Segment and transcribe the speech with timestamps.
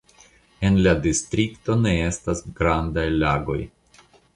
[0.69, 3.61] En la distrikto ne estas grandaj lagoj.